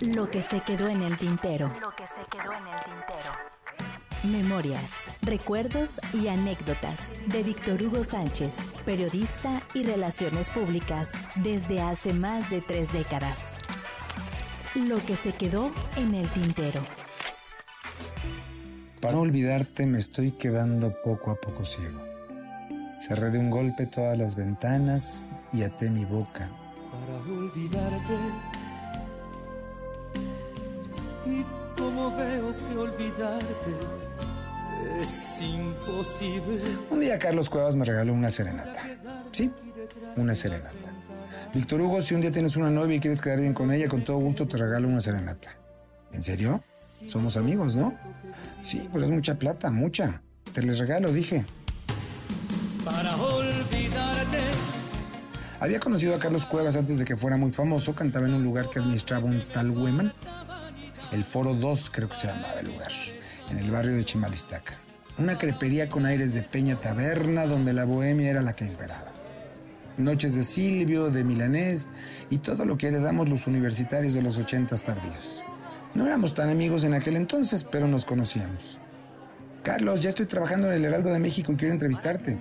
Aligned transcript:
Lo 0.00 0.30
que 0.30 0.42
se 0.42 0.60
quedó 0.60 0.88
en 0.88 1.02
el 1.02 1.18
tintero. 1.18 1.70
Lo 1.82 1.94
que 1.94 2.06
se 2.06 2.22
quedó 2.30 2.54
en 2.54 2.66
el 2.66 2.84
tintero. 2.84 3.32
Memorias, 4.24 5.10
recuerdos 5.20 6.00
y 6.14 6.28
anécdotas 6.28 7.14
de 7.26 7.42
Víctor 7.42 7.82
Hugo 7.82 8.02
Sánchez, 8.02 8.72
periodista 8.86 9.62
y 9.74 9.84
relaciones 9.84 10.48
públicas 10.48 11.12
desde 11.34 11.82
hace 11.82 12.14
más 12.14 12.48
de 12.48 12.62
tres 12.62 12.94
décadas. 12.94 13.58
Lo 14.74 15.04
que 15.04 15.16
se 15.16 15.32
quedó 15.32 15.70
en 15.96 16.14
el 16.14 16.30
tintero. 16.30 16.80
Para 19.02 19.18
olvidarte 19.18 19.84
me 19.84 19.98
estoy 19.98 20.32
quedando 20.32 20.94
poco 21.04 21.30
a 21.30 21.34
poco 21.34 21.66
ciego. 21.66 22.00
Cerré 23.00 23.28
de 23.28 23.38
un 23.38 23.50
golpe 23.50 23.84
todas 23.84 24.16
las 24.16 24.34
ventanas 24.34 25.22
y 25.52 25.62
até 25.62 25.90
mi 25.90 26.06
boca. 26.06 26.50
Para 26.90 27.18
olvidarte 27.18 28.16
que 32.68 32.78
olvidarte 32.78 34.00
es 35.00 35.40
imposible. 35.40 36.60
Un 36.90 37.00
día 37.00 37.18
Carlos 37.18 37.48
Cuevas 37.48 37.76
me 37.76 37.84
regaló 37.84 38.12
una 38.12 38.30
serenata. 38.30 38.82
Sí, 39.32 39.50
una 40.16 40.34
serenata. 40.34 40.70
Víctor 41.54 41.80
Hugo, 41.80 42.00
si 42.00 42.14
un 42.14 42.20
día 42.20 42.30
tienes 42.30 42.56
una 42.56 42.70
novia 42.70 42.96
y 42.96 43.00
quieres 43.00 43.20
quedar 43.20 43.40
bien 43.40 43.54
con 43.54 43.72
ella, 43.72 43.88
con 43.88 44.04
todo 44.04 44.18
gusto 44.18 44.46
te 44.46 44.56
regalo 44.56 44.88
una 44.88 45.00
serenata. 45.00 45.56
¿En 46.12 46.22
serio? 46.22 46.62
Somos 47.06 47.36
amigos, 47.36 47.76
¿no? 47.76 47.94
Sí, 48.62 48.88
pues 48.92 49.04
es 49.04 49.10
mucha 49.10 49.36
plata, 49.36 49.70
mucha. 49.70 50.22
Te 50.52 50.62
les 50.62 50.78
regalo, 50.78 51.12
dije. 51.12 51.44
Para 52.84 53.16
olvidarte. 53.16 54.38
Había 55.60 55.80
conocido 55.80 56.14
a 56.14 56.18
Carlos 56.18 56.46
Cuevas 56.46 56.76
antes 56.76 56.98
de 56.98 57.04
que 57.04 57.16
fuera 57.16 57.36
muy 57.36 57.52
famoso. 57.52 57.94
Cantaba 57.94 58.26
en 58.26 58.34
un 58.34 58.44
lugar 58.44 58.68
que 58.68 58.78
administraba 58.78 59.24
un 59.24 59.40
tal 59.52 59.70
Weman. 59.70 60.12
El 61.12 61.24
Foro 61.24 61.54
2 61.54 61.90
creo 61.90 62.08
que 62.08 62.14
se 62.14 62.28
llamaba 62.28 62.60
el 62.60 62.66
lugar. 62.66 62.92
En 63.50 63.58
el 63.58 63.68
barrio 63.68 63.96
de 63.96 64.04
Chimalistaca. 64.04 64.74
Una 65.18 65.36
crepería 65.38 65.88
con 65.88 66.06
aires 66.06 66.34
de 66.34 66.42
peña 66.42 66.80
taberna 66.80 67.46
donde 67.46 67.72
la 67.72 67.84
bohemia 67.84 68.30
era 68.30 68.42
la 68.42 68.54
que 68.54 68.64
imperaba. 68.64 69.10
Noches 69.98 70.36
de 70.36 70.44
Silvio, 70.44 71.10
de 71.10 71.24
Milanés 71.24 71.90
y 72.30 72.38
todo 72.38 72.64
lo 72.64 72.78
que 72.78 72.88
heredamos 72.88 73.28
los 73.28 73.48
universitarios 73.48 74.14
de 74.14 74.22
los 74.22 74.38
ochentas 74.38 74.84
tardíos. 74.84 75.42
No 75.96 76.06
éramos 76.06 76.32
tan 76.32 76.48
amigos 76.48 76.84
en 76.84 76.94
aquel 76.94 77.16
entonces, 77.16 77.64
pero 77.64 77.88
nos 77.88 78.04
conocíamos. 78.04 78.78
Carlos, 79.64 80.02
ya 80.02 80.10
estoy 80.10 80.26
trabajando 80.26 80.68
en 80.68 80.74
el 80.74 80.84
Heraldo 80.84 81.12
de 81.12 81.18
México 81.18 81.50
y 81.50 81.56
quiero 81.56 81.74
entrevistarte. 81.74 82.38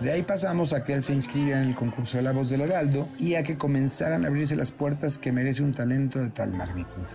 De 0.00 0.10
ahí 0.10 0.22
pasamos 0.22 0.72
a 0.72 0.82
que 0.82 0.94
él 0.94 1.04
se 1.04 1.14
inscribiera 1.14 1.62
en 1.62 1.68
el 1.68 1.74
concurso 1.76 2.16
de 2.16 2.24
la 2.24 2.32
voz 2.32 2.50
del 2.50 2.62
Heraldo 2.62 3.08
y 3.18 3.36
a 3.36 3.44
que 3.44 3.56
comenzaran 3.56 4.24
a 4.24 4.28
abrirse 4.28 4.56
las 4.56 4.72
puertas 4.72 5.16
que 5.16 5.30
merece 5.30 5.62
un 5.62 5.72
talento 5.72 6.18
de 6.18 6.30
tal 6.30 6.50
magnitud. 6.50 7.06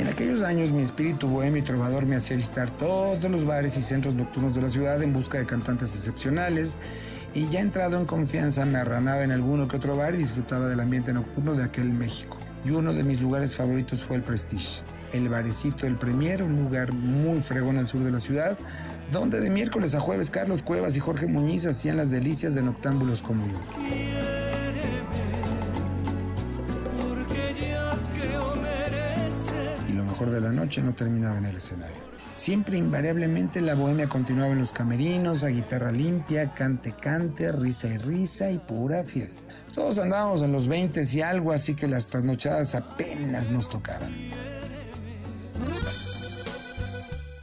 En 0.00 0.08
aquellos 0.08 0.40
años 0.40 0.70
mi 0.70 0.80
espíritu 0.80 1.28
bohemio 1.28 1.60
y 1.60 1.62
trovador 1.62 2.06
me 2.06 2.16
hacía 2.16 2.34
visitar 2.34 2.70
todos 2.70 3.30
los 3.30 3.44
bares 3.44 3.76
y 3.76 3.82
centros 3.82 4.14
nocturnos 4.14 4.54
de 4.54 4.62
la 4.62 4.70
ciudad 4.70 5.02
en 5.02 5.12
busca 5.12 5.36
de 5.36 5.44
cantantes 5.44 5.94
excepcionales 5.94 6.76
y 7.34 7.50
ya 7.50 7.60
entrado 7.60 7.98
en 7.98 8.06
confianza 8.06 8.64
me 8.64 8.78
arranaba 8.78 9.24
en 9.24 9.30
alguno 9.30 9.68
que 9.68 9.76
otro 9.76 9.98
bar 9.98 10.14
y 10.14 10.16
disfrutaba 10.16 10.68
del 10.68 10.80
ambiente 10.80 11.12
nocturno 11.12 11.52
de 11.52 11.64
aquel 11.64 11.90
México. 11.92 12.38
Y 12.64 12.70
uno 12.70 12.94
de 12.94 13.04
mis 13.04 13.20
lugares 13.20 13.54
favoritos 13.54 14.02
fue 14.02 14.16
el 14.16 14.22
Prestige, 14.22 14.80
el 15.12 15.28
barecito 15.28 15.86
El 15.86 15.96
Premier, 15.96 16.42
un 16.42 16.56
lugar 16.56 16.94
muy 16.94 17.42
fregón 17.42 17.76
al 17.76 17.86
sur 17.86 18.02
de 18.02 18.10
la 18.10 18.20
ciudad, 18.20 18.56
donde 19.12 19.38
de 19.38 19.50
miércoles 19.50 19.94
a 19.94 20.00
jueves 20.00 20.30
Carlos 20.30 20.62
Cuevas 20.62 20.96
y 20.96 21.00
Jorge 21.00 21.26
Muñiz 21.26 21.66
hacían 21.66 21.98
las 21.98 22.10
delicias 22.10 22.54
de 22.54 22.62
noctámbulos 22.62 23.20
como 23.20 23.46
yo. 23.46 24.39
De 30.28 30.40
la 30.40 30.50
noche 30.50 30.82
no 30.82 30.92
terminaba 30.92 31.38
en 31.38 31.46
el 31.46 31.56
escenario. 31.56 32.10
Siempre 32.36 32.78
invariablemente 32.78 33.60
la 33.60 33.74
bohemia 33.74 34.08
continuaba 34.08 34.52
en 34.52 34.60
los 34.60 34.72
camerinos, 34.72 35.44
a 35.44 35.48
guitarra 35.48 35.92
limpia, 35.92 36.54
cante 36.54 36.92
cante, 36.92 37.52
risa 37.52 37.88
y 37.88 37.98
risa 37.98 38.50
y 38.50 38.58
pura 38.58 39.04
fiesta. 39.04 39.52
Todos 39.74 39.98
andábamos 39.98 40.42
en 40.42 40.50
los 40.50 40.66
20 40.66 41.04
y 41.12 41.20
algo, 41.20 41.52
así 41.52 41.74
que 41.74 41.86
las 41.86 42.06
trasnochadas 42.06 42.74
apenas 42.74 43.50
nos 43.50 43.68
tocaban. 43.68 44.10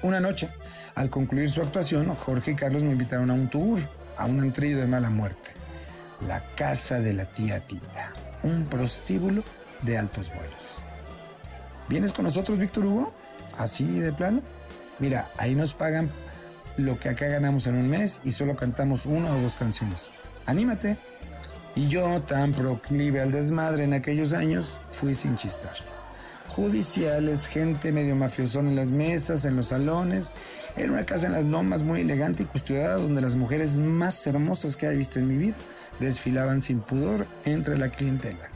Una 0.02 0.20
noche, 0.20 0.50
al 0.96 1.12
concluir 1.12 1.50
su 1.52 1.62
actuación, 1.62 2.14
Jorge 2.16 2.52
y 2.52 2.56
Carlos 2.56 2.82
me 2.82 2.92
invitaron 2.92 3.30
a 3.30 3.34
un 3.34 3.50
tour, 3.50 3.80
a 4.18 4.26
un 4.26 4.40
antrillo 4.40 4.80
de 4.80 4.88
mala 4.88 5.12
muerte. 5.12 5.52
La 6.28 6.42
casa 6.56 7.00
de 7.00 7.14
la 7.14 7.26
tía 7.26 7.60
Tita, 7.60 8.12
un 8.42 8.66
prostíbulo 8.66 9.44
de 9.84 9.98
altos 9.98 10.30
vuelos. 10.30 10.87
¿Vienes 11.90 12.12
con 12.12 12.26
nosotros, 12.26 12.60
Víctor 12.60 12.86
Hugo? 12.86 13.14
¿Así 13.58 13.86
de 14.00 14.12
plano? 14.12 14.42
Mira, 15.00 15.30
ahí 15.38 15.56
nos 15.56 15.74
pagan 15.74 16.10
lo 16.76 17.00
que 17.00 17.10
acá 17.10 17.28
ganamos 17.28 17.66
en 17.68 17.76
un 17.76 17.90
mes 17.90 18.20
y 18.26 18.34
solo 18.34 18.56
cantamos 18.56 19.06
una 19.06 19.34
o 19.34 19.42
dos 19.42 19.56
canciones. 19.56 20.10
Anímate. 20.46 20.98
Y 21.76 21.88
yo, 21.88 22.22
tan 22.24 22.54
proclive 22.54 23.22
al 23.22 23.32
desmadre 23.32 23.84
en 23.84 23.94
aquellos 23.94 24.34
años, 24.34 24.78
fui 24.90 25.14
sin 25.16 25.38
chistar. 25.38 25.76
Judiciales, 26.50 27.48
gente 27.48 27.92
medio 27.92 28.16
mafiosón 28.16 28.68
en 28.68 28.76
las 28.76 28.92
mesas, 28.92 29.46
en 29.46 29.56
los 29.56 29.68
salones. 29.68 30.32
Era 30.76 30.92
una 30.92 31.06
casa 31.06 31.28
en 31.28 31.34
las 31.34 31.46
lomas 31.46 31.84
muy 31.84 32.02
elegante 32.02 32.44
y 32.44 32.46
custodiada 32.48 32.96
donde 32.96 33.22
las 33.22 33.36
mujeres 33.36 33.74
más 33.74 34.26
hermosas 34.28 34.76
que 34.76 34.88
he 34.88 34.96
visto 34.96 35.20
en 35.20 35.28
mi 35.28 35.38
vida 35.38 35.56
desfilaban 36.00 36.62
sin 36.62 36.80
pudor 36.80 37.28
entre 37.46 37.78
la 37.78 37.90
clientela. 37.90 38.50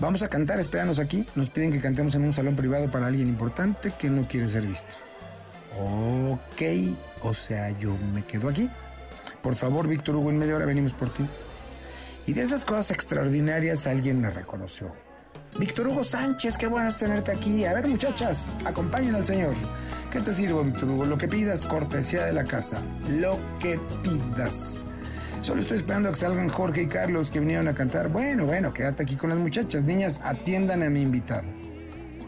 Vamos 0.00 0.22
a 0.22 0.28
cantar, 0.28 0.58
espéranos 0.58 0.98
aquí. 0.98 1.26
Nos 1.34 1.50
piden 1.50 1.72
que 1.72 1.80
cantemos 1.80 2.14
en 2.14 2.24
un 2.24 2.32
salón 2.32 2.56
privado 2.56 2.90
para 2.90 3.06
alguien 3.06 3.28
importante 3.28 3.92
que 3.98 4.10
no 4.10 4.26
quiere 4.26 4.48
ser 4.48 4.62
visto. 4.62 4.94
Ok, 5.80 6.62
o 7.22 7.34
sea, 7.34 7.70
yo 7.78 7.96
me 8.12 8.24
quedo 8.24 8.48
aquí. 8.48 8.68
Por 9.42 9.54
favor, 9.54 9.86
Víctor 9.86 10.16
Hugo, 10.16 10.30
en 10.30 10.38
media 10.38 10.56
hora 10.56 10.66
venimos 10.66 10.94
por 10.94 11.10
ti. 11.10 11.24
Y 12.26 12.32
de 12.32 12.42
esas 12.42 12.64
cosas 12.64 12.90
extraordinarias 12.90 13.86
alguien 13.86 14.20
me 14.20 14.30
reconoció. 14.30 14.92
Víctor 15.58 15.88
Hugo 15.88 16.02
Sánchez, 16.02 16.58
qué 16.58 16.66
bueno 16.66 16.88
es 16.88 16.96
tenerte 16.96 17.30
aquí. 17.30 17.64
A 17.64 17.74
ver, 17.74 17.88
muchachas, 17.88 18.50
acompañen 18.64 19.14
al 19.14 19.24
señor. 19.24 19.54
¿Qué 20.10 20.20
te 20.20 20.34
sirvo, 20.34 20.64
Víctor 20.64 20.90
Hugo? 20.90 21.04
Lo 21.04 21.18
que 21.18 21.28
pidas, 21.28 21.66
cortesía 21.66 22.24
de 22.24 22.32
la 22.32 22.44
casa. 22.44 22.82
Lo 23.08 23.38
que 23.60 23.78
pidas. 24.02 24.82
Solo 25.44 25.60
estoy 25.60 25.76
esperando 25.76 26.08
a 26.08 26.12
que 26.12 26.18
salgan 26.18 26.48
Jorge 26.48 26.84
y 26.84 26.86
Carlos 26.86 27.30
que 27.30 27.38
vinieron 27.38 27.68
a 27.68 27.74
cantar. 27.74 28.08
Bueno, 28.08 28.46
bueno, 28.46 28.72
quédate 28.72 29.02
aquí 29.02 29.14
con 29.14 29.28
las 29.28 29.38
muchachas. 29.38 29.84
Niñas, 29.84 30.22
atiendan 30.24 30.82
a 30.82 30.88
mi 30.88 31.02
invitado. 31.02 31.46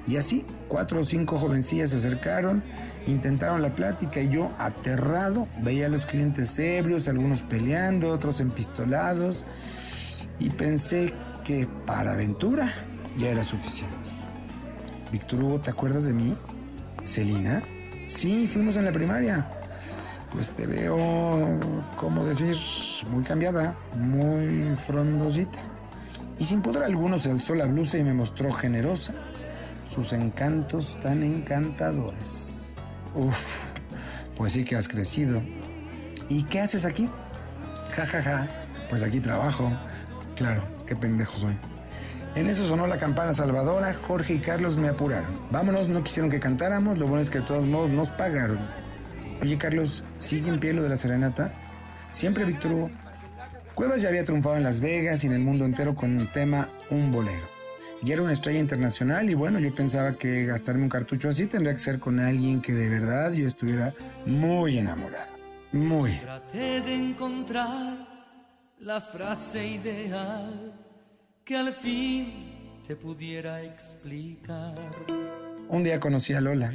Y 0.06 0.19
así, 0.19 0.44
cuatro 0.69 1.00
o 1.00 1.04
cinco 1.04 1.38
jovencillas 1.38 1.93
se 1.93 1.97
acercaron, 1.97 2.62
intentaron 3.06 3.62
la 3.62 3.75
plática 3.75 4.21
y 4.21 4.28
yo, 4.28 4.53
aterrado, 4.59 5.49
veía 5.62 5.87
a 5.87 5.88
los 5.88 6.04
clientes 6.04 6.59
ebrios, 6.59 7.09
algunos 7.09 7.41
peleando, 7.41 8.10
otros 8.10 8.38
empistolados, 8.41 9.47
y 10.38 10.50
pensé 10.50 11.15
que 11.43 11.66
para 11.87 12.12
aventura 12.12 12.75
ya 13.16 13.31
era 13.31 13.44
suficiente. 13.44 14.10
Víctor 15.10 15.43
Hugo, 15.43 15.60
¿te 15.62 15.71
acuerdas 15.71 16.04
de 16.04 16.12
mí? 16.12 16.34
¿Celina? 17.04 17.62
Sí, 18.09 18.47
fuimos 18.47 18.77
en 18.77 18.84
la 18.84 18.93
primaria. 18.93 19.50
Pues 20.36 20.50
te 20.50 20.66
veo, 20.66 21.58
como 21.97 22.22
decir, 22.26 22.54
muy 23.10 23.24
cambiada, 23.24 23.74
muy 23.94 24.76
frondosita. 24.86 25.58
Y 26.38 26.44
sin 26.44 26.60
poder 26.60 26.82
alguno 26.82 27.19
se 27.19 27.30
alzó 27.30 27.54
la 27.54 27.64
blusa 27.64 27.97
y 27.97 28.04
me 28.04 28.12
mostró 28.12 28.52
generosa 28.52 29.14
sus 29.91 30.12
encantos 30.12 30.98
tan 31.02 31.22
encantadores. 31.22 32.74
Uf, 33.14 33.72
pues 34.36 34.52
sí 34.52 34.62
que 34.66 34.76
has 34.76 34.88
crecido. 34.88 35.41
¿Y 36.28 36.42
qué 36.42 36.60
haces 36.60 36.84
aquí? 36.84 37.08
Ja, 37.92 38.04
ja, 38.04 38.22
ja, 38.22 38.47
pues 38.91 39.03
aquí 39.03 39.20
trabajo. 39.20 39.72
Claro, 40.34 40.62
qué 40.84 40.94
pendejo 40.94 41.38
soy. 41.38 41.56
En 42.34 42.47
eso 42.48 42.68
sonó 42.68 42.86
la 42.86 42.98
campana 42.98 43.32
salvadora, 43.32 43.97
Jorge 44.06 44.34
y 44.34 44.41
Carlos 44.41 44.77
me 44.77 44.91
apuraron. 44.91 45.30
Vámonos, 45.50 45.89
no 45.89 46.04
quisieron 46.04 46.30
que 46.30 46.41
cantáramos, 46.41 46.98
lo 46.98 47.06
bueno 47.06 47.22
es 47.22 47.30
que 47.30 47.39
de 47.39 47.47
todos 47.47 47.65
modos 47.65 47.89
nos 47.89 48.10
pagaron. 48.10 48.85
Oye 49.42 49.59
Carlos, 49.59 50.03
¿sigue 50.18 50.48
en 50.48 50.59
pie 50.59 50.72
lo 50.72 50.83
de 50.83 50.88
la 50.88 50.97
serenata? 50.97 51.53
Siempre 52.10 52.44
Víctor 52.44 52.72
Hugo. 52.72 52.91
Cuevas 53.74 54.00
ya 54.00 54.09
había 54.09 54.24
triunfado 54.24 54.56
en 54.56 54.62
Las 54.62 54.80
Vegas 54.80 55.22
y 55.22 55.27
en 55.27 55.34
el 55.34 55.41
mundo 55.41 55.65
entero 55.66 55.94
con 55.94 56.18
el 56.18 56.28
tema 56.28 56.68
Un 56.91 57.12
Bolero. 57.12 57.47
Ya 58.03 58.15
era 58.15 58.22
una 58.22 58.33
estrella 58.33 58.59
internacional 58.59 59.28
y 59.28 59.34
bueno, 59.34 59.59
yo 59.59 59.74
pensaba 59.74 60.12
que 60.15 60.47
gastarme 60.47 60.83
un 60.83 60.88
cartucho 60.88 61.28
así 61.28 61.47
tendría 61.47 61.72
que 61.72 61.78
ser 61.78 61.98
con 61.98 62.21
alguien 62.21 62.60
que 62.60 62.72
de 62.72 62.88
verdad 62.88 63.33
yo 63.33 63.47
estuviera 63.47 63.92
muy 64.24 64.78
enamorado. 64.78 65.34
Muy. 65.72 66.18
Traté 66.18 66.80
de 66.80 66.94
encontrar 66.94 68.06
la 68.80 69.00
frase 69.00 69.66
ideal 69.66 70.72
que 71.44 71.56
al 71.56 71.72
fin 71.72 72.82
te 72.86 72.97
pudiera 72.97 73.62
explicar. 73.62 74.74
Un 75.68 75.82
día 75.82 75.98
conocí 75.98 76.32
a 76.32 76.41
Lola, 76.41 76.72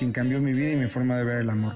quien 0.00 0.12
cambió 0.12 0.40
mi 0.40 0.54
vida 0.54 0.72
y 0.72 0.76
mi 0.76 0.86
forma 0.86 1.18
de 1.18 1.24
ver 1.24 1.36
el 1.42 1.50
amor. 1.50 1.74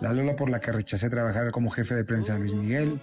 La 0.00 0.14
Lola 0.14 0.36
por 0.36 0.48
la 0.48 0.58
que 0.58 0.72
rechacé 0.72 1.10
trabajar 1.10 1.50
como 1.50 1.68
jefe 1.68 1.94
de 1.94 2.02
prensa 2.02 2.32
de 2.32 2.38
Luis 2.38 2.54
Miguel. 2.54 2.98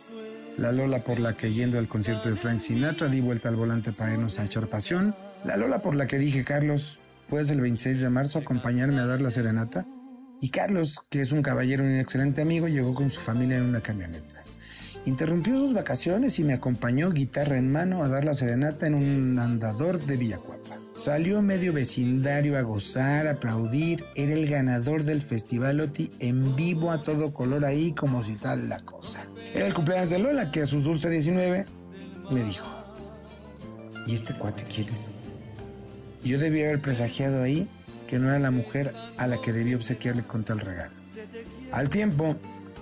La 0.58 0.72
Lola 0.72 1.04
por 1.04 1.20
la 1.20 1.38
que 1.38 1.54
yendo 1.54 1.78
al 1.78 1.88
concierto 1.88 2.32
de 2.32 2.36
Frank 2.36 2.58
Sinatra 2.58 3.10
di 3.10 3.22
vuelta 3.22 3.50
al 3.50 3.56
volante 3.56 3.92
para 3.92 4.14
irnos 4.14 4.40
a 4.40 4.46
echar 4.46 4.68
pasión. 4.70 5.16
La 5.46 5.56
Lola 5.56 5.84
por 5.84 5.94
la 5.94 6.08
que 6.08 6.18
dije, 6.18 6.44
Carlos, 6.44 7.00
¿puedes 7.30 7.52
el 7.52 7.62
26 7.62 8.00
de 8.00 8.10
marzo 8.10 8.40
acompañarme 8.40 9.02
a 9.02 9.06
dar 9.06 9.22
la 9.22 9.30
serenata? 9.30 9.86
Y 10.42 10.50
Carlos, 10.50 11.00
que 11.12 11.22
es 11.22 11.32
un 11.32 11.44
caballero 11.44 11.84
y 11.84 11.90
un 11.90 12.00
excelente 12.00 12.42
amigo, 12.42 12.68
llegó 12.68 12.96
con 12.96 13.12
su 13.12 13.20
familia 13.20 13.58
en 13.58 13.66
una 13.66 13.82
camioneta. 13.82 14.44
Interrumpió 15.06 15.58
sus 15.58 15.74
vacaciones 15.74 16.40
y 16.40 16.46
me 16.46 16.54
acompañó 16.54 17.12
guitarra 17.12 17.58
en 17.58 17.72
mano 17.72 18.04
a 18.04 18.08
dar 18.08 18.24
la 18.24 18.34
serenata 18.34 18.88
en 18.88 18.94
un 18.94 19.38
andador 19.38 20.00
de 20.06 20.16
Villacuapa. 20.16 20.78
Salió 20.96 21.42
medio 21.42 21.74
vecindario 21.74 22.58
a 22.58 22.62
gozar, 22.62 23.28
a 23.28 23.32
aplaudir. 23.32 24.06
Era 24.16 24.34
el 24.34 24.48
ganador 24.48 25.04
del 25.04 25.22
Festival 25.22 25.82
OTI 25.82 26.12
en 26.20 26.56
vivo 26.56 26.92
a 26.92 27.02
todo 27.02 27.34
color 27.34 27.66
ahí 27.66 27.92
como 27.92 28.24
si 28.24 28.36
tal 28.36 28.70
la 28.70 28.80
cosa. 28.80 29.26
Era 29.54 29.68
el 29.68 29.74
cumpleaños 29.74 30.12
de 30.12 30.20
Lola 30.20 30.52
que 30.52 30.62
a 30.62 30.66
sus 30.66 30.86
dulce 30.86 31.10
19 31.10 31.66
me 32.32 32.44
dijo, 32.44 32.66
¿y 34.08 34.16
este 34.16 34.34
cuate 34.34 34.64
quieres? 34.64 35.16
Yo 36.24 36.40
debía 36.40 36.66
haber 36.66 36.82
presagiado 36.82 37.44
ahí 37.44 37.68
que 38.08 38.20
no 38.20 38.30
era 38.30 38.40
la 38.40 38.52
mujer 38.52 38.94
a 39.18 39.28
la 39.28 39.42
que 39.42 39.52
debía 39.52 39.76
obsequiarle 39.76 40.24
con 40.24 40.46
tal 40.46 40.62
regalo. 40.62 40.94
Al 41.72 41.90
tiempo, 41.90 42.38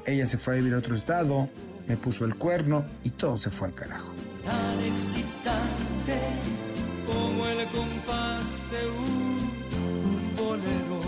ella 0.05 0.27
se 0.27 0.37
fue 0.37 0.53
a 0.53 0.57
vivir 0.57 0.73
a 0.73 0.77
otro 0.77 0.95
estado, 0.95 1.49
me 1.87 1.97
puso 1.97 2.25
el 2.25 2.35
cuerno 2.35 2.83
y 3.03 3.11
todo 3.11 3.37
se 3.37 3.49
fue 3.49 3.67
al 3.69 3.73
carajo. 3.73 4.11
Tan 4.45 4.79
excitante 4.83 6.19
como 7.05 7.45
el 7.45 7.67
compás 7.67 8.43
de 8.71 8.87
un 8.89 10.35
bolero. 10.35 11.01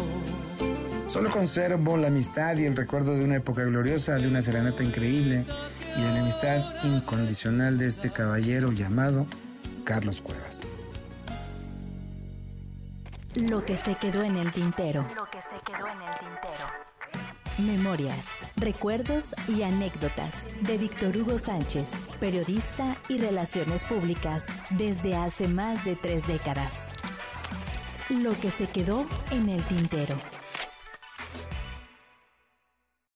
Solo 1.08 1.30
conservo 1.30 1.98
la 1.98 2.08
amistad 2.08 2.58
y 2.58 2.66
el 2.66 2.75
recuerdo 2.75 3.16
de 3.16 3.24
una 3.24 3.36
época 3.36 3.64
gloriosa, 3.64 4.16
de 4.16 4.28
una 4.28 4.42
serenata 4.42 4.84
increíble 4.84 5.46
y 5.96 6.02
de 6.02 6.12
la 6.12 6.22
amistad 6.22 6.84
incondicional 6.84 7.78
de 7.78 7.88
este 7.88 8.12
caballero 8.12 8.72
llamado 8.72 9.25
Carlos 9.84 10.22
Cuevas. 10.22 10.72
Lo 13.36 13.66
que 13.66 13.78
se 13.78 13.96
quedó 13.96 14.24
en 14.24 14.38
el 14.38 14.52
tintero. 14.52 15.06
Lo 15.16 15.25
que 15.30 15.42
se 15.42 15.60
quedó 15.66 15.88
en 15.88 16.02
el 16.02 16.20
tintero. 16.20 16.93
Memorias, 17.59 18.47
recuerdos 18.55 19.35
y 19.47 19.61
anécdotas 19.61 20.50
de 20.61 20.79
Víctor 20.79 21.15
Hugo 21.15 21.38
Sánchez, 21.38 22.07
periodista 22.19 22.97
y 23.09 23.19
relaciones 23.19 23.83
públicas 23.83 24.47
desde 24.71 25.15
hace 25.15 25.47
más 25.47 25.85
de 25.85 25.95
tres 25.95 26.25
décadas. 26.25 26.94
Lo 28.09 28.31
que 28.39 28.50
se 28.50 28.65
quedó 28.65 29.05
en 29.29 29.50
el 29.50 29.63
tintero. 29.65 30.15